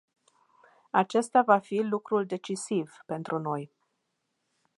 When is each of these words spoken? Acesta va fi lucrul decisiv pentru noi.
Acesta 1.01 1.43
va 1.43 1.59
fi 1.59 1.81
lucrul 1.81 2.25
decisiv 2.25 2.97
pentru 3.05 3.39
noi. 3.39 3.71